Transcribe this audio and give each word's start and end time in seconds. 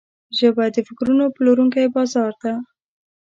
ژبه 0.37 0.63
د 0.75 0.77
فکرونو 0.87 1.25
پلورونکی 1.35 1.85
بازار 1.95 2.31
ده 2.41 2.53